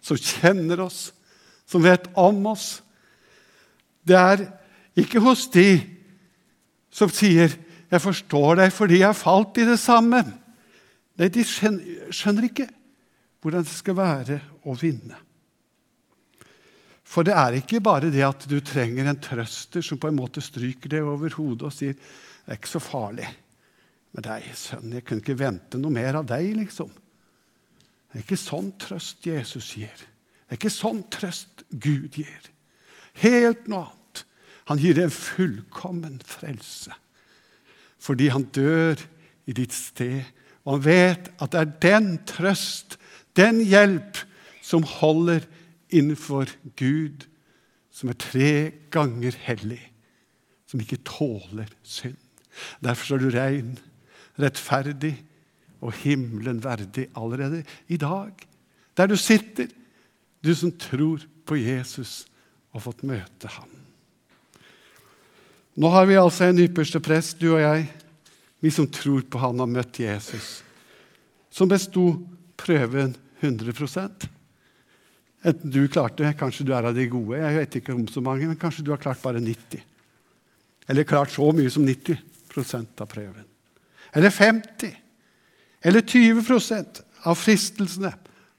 som 0.04 0.20
kjenner 0.20 0.80
oss, 0.86 1.10
som 1.68 1.84
vet 1.84 2.08
om 2.16 2.38
oss. 2.48 2.80
Det 4.06 4.16
er 4.16 4.46
ikke 4.96 5.20
hos 5.24 5.48
de 5.52 5.82
som 6.94 7.10
sier 7.10 7.52
'Jeg 7.92 8.02
forstår 8.02 8.56
deg 8.56 8.72
fordi 8.74 8.98
jeg 9.00 9.16
falt 9.16 9.58
i 9.58 9.66
det 9.66 9.80
samme'. 9.80 10.34
Nei, 11.18 11.28
de 11.28 11.44
skjønner 11.44 12.44
ikke 12.44 12.68
hvordan 13.46 13.66
det 13.66 13.78
skal 13.78 13.98
være 14.00 14.40
å 14.66 14.74
vinne. 14.74 15.20
For 17.06 17.26
det 17.28 17.36
er 17.38 17.60
ikke 17.60 17.84
bare 17.86 18.10
det 18.10 18.24
at 18.26 18.48
du 18.50 18.58
trenger 18.66 19.06
en 19.06 19.20
trøster 19.22 19.86
som 19.86 20.00
på 20.02 20.10
en 20.10 20.18
måte 20.18 20.42
stryker 20.42 20.90
deg 20.90 21.06
over 21.06 21.36
hodet 21.38 21.68
og 21.70 21.74
sier 21.74 21.94
'Det 21.94 22.54
er 22.54 22.58
ikke 22.58 22.74
så 22.74 22.80
farlig 22.82 23.28
med 24.14 24.24
deg, 24.24 24.44
sønn. 24.54 24.94
Jeg 24.94 25.06
kunne 25.06 25.22
ikke 25.22 25.38
vente 25.38 25.78
noe 25.78 25.92
mer 25.92 26.16
av 26.16 26.26
deg', 26.26 26.56
liksom. 26.56 26.90
Det 26.90 28.18
er 28.18 28.24
ikke 28.24 28.38
sånn 28.38 28.72
trøst 28.80 29.26
Jesus 29.26 29.76
gir. 29.76 29.94
Det 29.94 30.52
er 30.52 30.58
ikke 30.58 30.70
sånn 30.70 31.04
trøst 31.10 31.64
Gud 31.70 32.18
gir. 32.18 32.50
Helt 33.14 33.68
noe 33.68 33.86
annet. 33.86 34.26
Han 34.66 34.78
gir 34.78 34.94
deg 34.94 35.04
en 35.04 35.12
fullkommen 35.12 36.22
frelse. 36.26 36.94
Fordi 38.00 38.28
han 38.28 38.44
dør 38.44 38.98
i 39.46 39.54
ditt 39.54 39.74
sted. 39.74 40.24
Og 40.66 40.74
han 40.74 40.86
vet 40.86 41.30
at 41.40 41.52
det 41.52 41.60
er 41.62 41.74
den 41.82 42.18
trøst, 42.26 42.98
den 43.38 43.62
hjelp, 43.66 44.22
som 44.66 44.84
holder 44.84 45.46
innenfor 45.94 46.50
Gud, 46.80 47.28
som 47.94 48.10
er 48.12 48.18
tre 48.20 48.52
ganger 48.92 49.36
hellig, 49.46 49.82
som 50.68 50.82
ikke 50.82 51.04
tåler 51.08 51.70
synd. 51.84 52.18
Derfor 52.84 53.16
er 53.16 53.24
du 53.24 53.30
rein, 53.36 53.76
rettferdig 54.40 55.14
og 55.84 55.94
himmelen 56.02 56.64
verdig 56.64 57.10
allerede 57.16 57.64
i 57.88 57.98
dag. 58.02 58.32
Der 58.98 59.08
du 59.08 59.16
sitter, 59.20 59.68
du 60.44 60.54
som 60.56 60.72
tror 60.72 61.24
på 61.46 61.58
Jesus 61.60 62.26
og 62.74 62.84
fått 62.88 63.04
møte 63.08 63.52
ham. 63.52 63.70
Nå 65.76 65.92
har 65.92 66.08
vi 66.08 66.16
altså 66.20 66.48
en 66.48 66.62
ypperste 66.64 67.02
prest, 67.04 67.40
du 67.40 67.52
og 67.54 67.62
jeg, 67.62 67.88
vi 68.64 68.72
som 68.72 68.88
tror 68.88 69.26
på 69.28 69.40
han 69.42 69.60
har 69.60 69.70
møtt 69.70 70.00
Jesus, 70.00 70.62
som 71.52 71.70
besto 71.70 72.14
prøven 72.60 73.14
100% 73.42 74.30
Enten 75.46 75.74
du 75.74 75.84
klarte 75.92 76.34
Kanskje 76.40 76.66
du 76.66 76.74
er 76.76 76.88
av 76.90 76.96
de 76.98 77.08
gode, 77.12 77.40
jeg 77.42 77.58
vet 77.60 77.80
ikke 77.80 77.96
om 77.96 78.06
så 78.10 78.24
mange, 78.24 78.48
men 78.50 78.60
kanskje 78.60 78.86
du 78.86 78.92
har 78.94 79.02
klart 79.02 79.22
bare 79.24 79.44
90 79.44 79.84
Eller 80.90 81.08
klart 81.08 81.34
så 81.34 81.50
mye 81.56 81.72
som 81.74 81.86
90% 81.86 83.02
av 83.02 83.10
prøven. 83.10 83.46
Eller 84.16 84.34
50 84.34 84.96
Eller 85.86 86.02
20% 86.02 87.02
av 87.26 87.38
fristelsene 87.38 88.14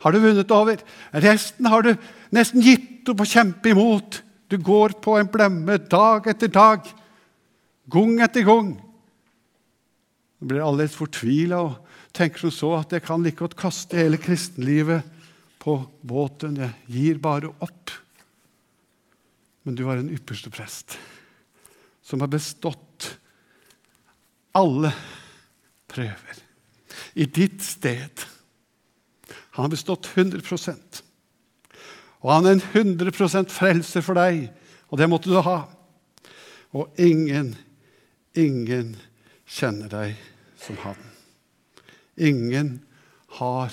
har 0.04 0.12
du 0.12 0.20
vunnet 0.20 0.52
over. 0.52 0.80
Resten 1.24 1.66
har 1.66 1.82
du 1.82 1.94
nesten 2.34 2.62
gitt 2.62 3.08
opp 3.10 3.22
å 3.24 3.28
kjempe 3.28 3.72
imot. 3.72 4.20
Du 4.50 4.58
går 4.62 4.98
på 5.02 5.16
en 5.18 5.30
blemme 5.30 5.78
dag 5.90 6.28
etter 6.30 6.50
dag, 6.52 6.84
gang 7.90 8.20
etter 8.22 8.44
gang. 8.46 8.74
Du 10.38 10.50
blir 10.50 10.62
alles 10.62 10.94
fortvila 10.94 11.62
og 11.64 11.95
tenker 12.16 12.46
som 12.46 12.54
så 12.54 12.72
at 12.78 12.94
jeg 12.96 13.04
kan 13.04 13.22
like 13.24 13.38
godt 13.40 13.56
kaste 13.58 13.98
hele 13.98 14.18
kristenlivet 14.20 15.04
på 15.62 15.78
båten. 16.06 16.56
Jeg 16.60 16.72
gir 16.88 17.20
bare 17.22 17.52
opp. 17.60 17.92
Men 19.66 19.76
du 19.76 19.84
har 19.88 20.00
en 20.00 20.12
ypperste 20.14 20.50
prest 20.54 20.96
som 22.06 22.22
har 22.22 22.30
bestått 22.30 23.16
alle 24.54 24.92
prøver 25.90 26.38
i 27.18 27.26
ditt 27.26 27.64
sted. 27.64 28.22
Han 29.56 29.66
har 29.66 29.72
bestått 29.72 30.06
100% 30.14 31.02
Og 32.20 32.30
han 32.32 32.46
er 32.46 32.56
en 32.56 32.96
100% 32.96 33.52
frelser 33.52 34.04
for 34.04 34.18
deg, 34.18 34.48
og 34.90 34.98
det 34.98 35.08
måtte 35.10 35.30
du 35.30 35.36
ha. 35.42 35.58
Og 36.74 36.94
ingen, 37.00 37.52
ingen 38.34 38.94
kjenner 39.46 39.92
deg 39.92 40.16
som 40.60 40.78
han. 40.82 41.15
Ingen 42.16 42.80
har 43.38 43.72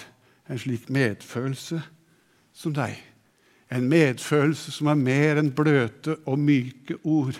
en 0.49 0.59
slik 0.59 0.89
medfølelse 0.89 1.81
som 2.53 2.75
deg. 2.75 2.97
En 3.71 3.87
medfølelse 3.89 4.71
som 4.71 4.91
er 4.91 4.99
mer 4.99 5.39
enn 5.41 5.53
bløte 5.55 6.17
og 6.29 6.39
myke 6.39 6.99
ord. 7.03 7.39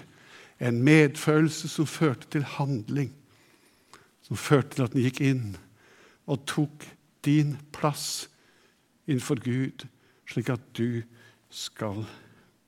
En 0.63 0.79
medfølelse 0.83 1.69
som 1.69 1.89
førte 1.89 2.29
til 2.31 2.47
handling. 2.55 3.11
Som 4.23 4.39
førte 4.39 4.77
til 4.77 4.87
at 4.87 4.95
den 4.95 5.03
gikk 5.05 5.21
inn 5.21 5.57
og 6.23 6.45
tok 6.47 6.85
din 7.25 7.57
plass 7.75 8.29
innenfor 9.07 9.41
Gud, 9.43 9.83
slik 10.29 10.49
at 10.49 10.63
du 10.77 11.03
skal 11.51 12.05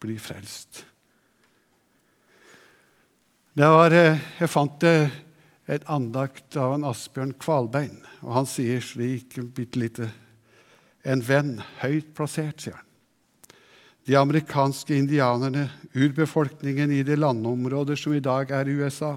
bli 0.04 0.18
frelst. 0.20 0.84
Var, 3.56 3.94
eh, 3.96 4.20
jeg 4.40 4.50
fant 4.52 4.84
et 5.68 5.86
andakt 5.90 6.58
av 6.62 6.76
en 6.76 6.86
Asbjørn 6.86 7.34
Kvalbein, 7.42 7.98
og 8.22 8.36
han 8.38 8.50
sier 8.50 8.84
slik 8.84 9.38
bitte 9.56 9.82
lite 9.82 10.12
en 11.06 11.22
venn, 11.22 11.60
høyt 11.82 12.14
plassert, 12.18 12.62
sier 12.62 12.78
han. 12.78 12.84
De 14.06 14.14
amerikanske 14.18 14.94
indianerne, 14.94 15.68
urbefolkningen 15.98 16.92
i 16.94 17.02
det 17.06 17.18
landområder 17.18 17.98
som 17.98 18.14
i 18.14 18.22
dag 18.22 18.52
er 18.54 18.70
USA, 18.70 19.16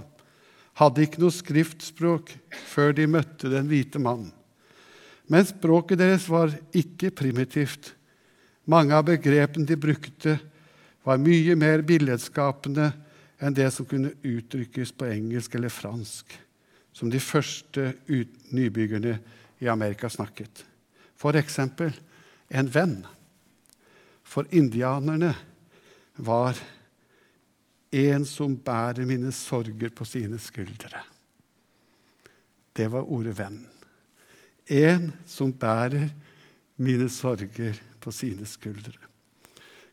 hadde 0.81 1.05
ikke 1.05 1.21
noe 1.21 1.35
skriftspråk 1.35 2.33
før 2.71 2.95
de 2.97 3.09
møtte 3.11 3.51
den 3.53 3.69
hvite 3.69 4.01
mannen. 4.01 4.31
Men 5.29 5.45
språket 5.45 6.01
deres 6.01 6.25
var 6.31 6.55
ikke 6.73 7.11
primitivt. 7.13 7.93
Mange 8.65 8.97
av 8.97 9.05
begrepene 9.11 9.69
de 9.69 9.77
brukte, 9.77 10.39
var 11.05 11.21
mye 11.21 11.57
mer 11.57 11.85
billedskapende 11.89 12.91
enn 13.39 13.55
det 13.55 13.69
som 13.75 13.87
kunne 13.87 14.15
uttrykkes 14.27 14.93
på 14.99 15.07
engelsk 15.07 15.55
eller 15.55 15.73
fransk, 15.73 16.33
som 16.93 17.11
de 17.11 17.21
første 17.23 17.93
nybyggerne 18.51 19.19
i 19.63 19.69
Amerika 19.71 20.09
snakket. 20.11 20.65
For 21.19 21.37
eksempel 21.39 21.95
en 22.51 22.71
venn. 22.75 22.99
For 24.25 24.47
indianerne 24.51 25.35
var 26.17 26.59
en 27.93 28.25
som 28.29 28.57
bærer 28.57 29.07
mine 29.09 29.33
sorger 29.33 29.91
på 29.95 30.05
sine 30.05 30.39
skuldre. 30.39 31.03
Det 32.77 32.93
var 32.93 33.03
ordet 33.03 33.39
'venn'. 33.39 33.67
En 34.69 35.13
som 35.27 35.53
bærer 35.53 36.09
mine 36.77 37.09
sorger 37.09 37.81
på 38.01 38.11
sine 38.11 38.47
skuldre. 38.47 38.93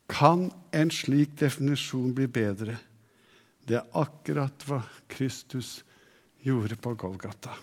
Kan 0.10 0.52
en 0.74 0.92
slik 0.92 1.40
definisjon 1.40 2.14
bli 2.16 2.28
bedre? 2.28 2.78
Det 3.66 3.80
er 3.80 3.98
akkurat 3.98 4.66
hva 4.68 4.82
Kristus 5.10 5.80
gjorde 6.46 6.78
på 6.78 6.94
Golgata. 7.02 7.56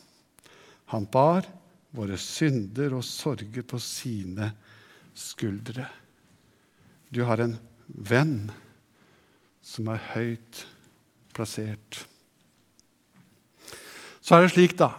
Han 0.90 1.06
bar 1.06 1.46
våre 1.94 2.18
synder 2.18 2.96
og 2.96 3.04
sorger 3.06 3.62
på 3.62 3.78
sine 3.82 4.50
skuldre. 5.14 5.86
Du 7.12 7.22
har 7.28 7.42
en 7.44 7.54
venn 7.86 8.50
som 9.62 9.90
er 9.92 10.02
høyt 10.14 10.64
plassert. 11.36 12.02
Så 14.22 14.36
er 14.36 14.46
det 14.46 14.52
slik, 14.54 14.76
da 14.78 14.94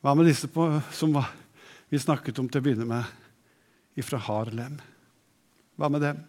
Hva 0.00 0.14
med 0.16 0.30
disse 0.30 0.48
på, 0.48 0.64
som 0.96 1.12
vi 1.92 1.98
snakket 2.00 2.38
om 2.40 2.48
til 2.48 2.62
å 2.62 2.64
begynne 2.64 2.86
med, 2.88 3.04
fra 4.00 4.16
Harlem? 4.16 4.78
Hva 5.76 5.90
med 5.92 6.00
dem? 6.00 6.22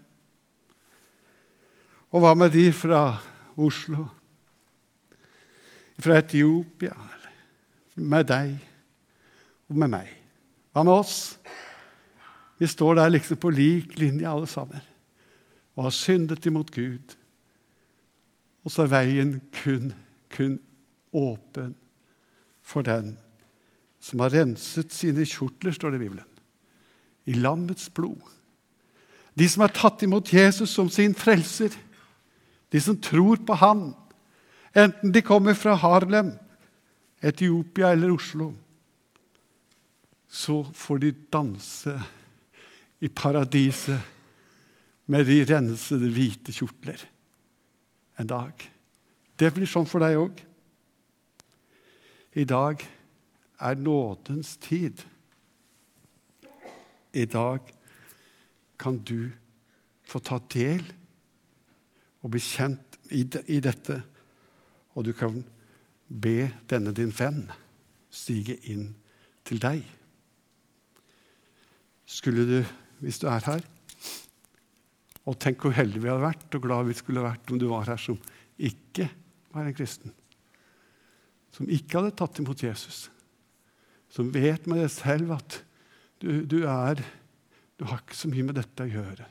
Og 2.11 2.19
hva 2.19 2.33
med 2.35 2.51
de 2.51 2.65
fra 2.75 3.15
Oslo? 3.55 4.05
Fra 6.01 6.17
Etiopia? 6.19 6.95
Med 7.95 8.27
deg 8.27 8.55
og 9.71 9.77
med 9.79 9.93
meg? 9.93 10.09
Hva 10.71 10.83
med 10.83 10.93
oss? 10.93 11.17
Vi 12.59 12.67
står 12.69 12.99
der 12.99 13.13
liksom 13.15 13.39
på 13.41 13.49
lik 13.49 13.95
linje, 13.99 14.27
alle 14.29 14.47
sammen, 14.47 14.83
og 15.75 15.87
har 15.87 15.95
syndet 15.95 16.45
imot 16.45 16.69
Gud. 16.75 17.15
Og 18.61 18.71
så 18.71 18.83
er 18.83 18.91
veien 18.91 19.39
kun, 19.63 19.89
kun 20.29 20.59
åpen 21.11 21.73
for 22.61 22.85
den 22.85 23.15
som 24.01 24.21
har 24.23 24.33
renset 24.33 24.93
sine 24.93 25.25
kjortler, 25.29 25.73
står 25.73 25.93
det 25.93 26.01
i 26.01 26.03
Bibelen, 26.05 26.27
i 27.29 27.37
lammets 27.37 27.89
blod. 27.93 28.21
De 29.37 29.47
som 29.49 29.63
har 29.63 29.73
tatt 29.75 30.03
imot 30.03 30.33
Jesus 30.33 30.73
som 30.73 30.89
sin 30.89 31.13
frelser, 31.17 31.73
de 32.71 32.81
som 32.81 32.97
tror 33.03 33.41
på 33.45 33.57
ham, 33.59 33.91
enten 34.73 35.11
de 35.11 35.21
kommer 35.21 35.57
fra 35.57 35.75
Harlem, 35.75 36.31
Etiopia 37.21 37.91
eller 37.91 38.13
Oslo, 38.15 38.51
så 40.31 40.63
får 40.63 41.01
de 41.03 41.11
danse 41.33 41.95
i 43.03 43.09
paradiset 43.09 43.99
med 45.11 45.27
de 45.27 45.41
rensede, 45.49 46.07
hvite 46.13 46.53
kjortler 46.55 47.01
en 48.21 48.29
dag. 48.29 48.53
Det 49.35 49.49
blir 49.53 49.67
sånn 49.67 49.89
for 49.89 50.03
deg 50.03 50.19
òg. 50.21 50.39
I 52.39 52.45
dag 52.47 52.83
er 53.59 53.81
nådens 53.81 54.55
tid. 54.63 55.01
I 57.11 57.25
dag 57.27 57.65
kan 58.79 59.01
du 59.03 59.33
få 60.07 60.21
ta 60.23 60.39
del 60.53 60.85
og 62.21 62.33
bli 62.33 62.41
kjent 62.43 62.99
i, 63.11 63.59
dette, 63.59 63.97
og 64.95 65.05
du 65.07 65.11
kan 65.17 65.41
be 66.07 66.51
denne 66.69 66.93
din 66.95 67.11
venn 67.15 67.43
stige 68.11 68.57
inn 68.71 68.91
til 69.47 69.61
deg. 69.63 69.81
Skulle 72.05 72.45
du 72.47 72.57
hvis 73.01 73.19
du 73.21 73.27
er 73.31 73.43
her. 73.47 73.63
Og 75.29 75.37
tenk 75.41 75.63
hvor 75.63 75.73
heldige 75.75 76.03
vi 76.03 76.09
hadde 76.09 76.23
vært, 76.23 76.47
og 76.57 76.63
glad 76.63 76.87
vi 76.89 76.97
skulle 76.97 77.23
vært 77.25 77.51
om 77.53 77.59
du 77.61 77.67
var 77.69 77.89
her 77.89 78.01
som 78.01 78.17
ikke 78.61 79.07
var 79.53 79.67
en 79.67 79.77
kristen. 79.77 80.13
Som 81.51 81.69
ikke 81.69 81.99
hadde 81.99 82.15
tatt 82.17 82.41
imot 82.41 82.63
Jesus. 82.63 83.03
Som 84.11 84.31
vet 84.33 84.67
med 84.69 84.81
deg 84.83 84.91
selv 84.93 85.35
at 85.37 85.61
du, 86.21 86.43
du, 86.45 86.61
er 86.69 87.01
Du 87.79 87.87
har 87.89 88.01
ikke 88.03 88.17
så 88.17 88.29
mye 88.29 88.45
med 88.45 88.59
dette 88.59 88.85
å 88.85 88.91
gjøre. 88.91 89.25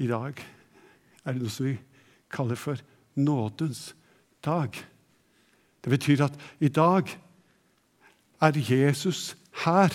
I 0.00 0.06
dag 0.08 0.40
er 1.24 1.34
det 1.34 1.42
noe 1.42 1.52
som 1.52 1.68
vi 1.68 1.76
kaller 2.32 2.58
for 2.58 2.80
nådens 3.18 3.94
dag. 4.44 4.74
Det 5.84 5.90
betyr 5.90 6.24
at 6.26 6.36
i 6.60 6.68
dag 6.68 7.08
er 8.40 8.58
Jesus 8.58 9.36
her 9.64 9.94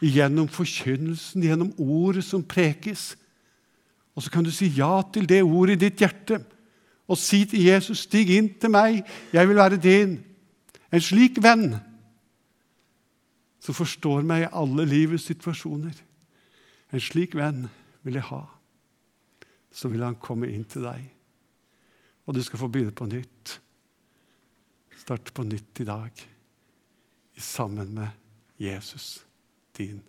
gjennom 0.00 0.48
forkynnelsen, 0.48 1.42
gjennom 1.42 1.72
ordet 1.78 2.24
som 2.24 2.44
prekes. 2.44 3.16
Og 4.14 4.22
så 4.22 4.30
kan 4.30 4.44
du 4.44 4.50
si 4.50 4.68
ja 4.76 5.00
til 5.12 5.28
det 5.28 5.42
ordet 5.42 5.76
i 5.76 5.86
ditt 5.86 6.04
hjerte 6.04 6.42
og 7.06 7.18
si 7.18 7.44
til 7.44 7.62
Jesus, 7.62 7.98
'Stig 7.98 8.30
inn 8.34 8.48
til 8.60 8.70
meg, 8.70 9.04
jeg 9.32 9.48
vil 9.48 9.56
være 9.56 9.76
din.' 9.76 10.24
En 10.92 11.00
slik 11.00 11.42
venn 11.42 11.76
som 13.60 13.74
forstår 13.74 14.22
meg 14.22 14.42
i 14.42 14.52
alle 14.52 14.84
livets 14.86 15.26
situasjoner. 15.26 15.94
En 16.92 17.00
slik 17.00 17.34
venn 17.34 17.66
vil 18.02 18.14
jeg 18.14 18.22
ha. 18.22 18.55
Så 19.76 19.90
vil 19.92 20.04
han 20.06 20.16
komme 20.22 20.48
inn 20.48 20.64
til 20.64 20.86
deg, 20.86 21.04
og 22.24 22.34
du 22.34 22.40
skal 22.42 22.62
få 22.62 22.70
begynne 22.72 22.96
på 22.96 23.06
nytt. 23.10 23.58
Starte 24.96 25.34
på 25.36 25.44
nytt 25.44 25.84
i 25.84 25.86
dag 25.86 26.24
sammen 27.36 27.92
med 27.94 28.08
Jesus 28.56 29.26
din 29.76 30.00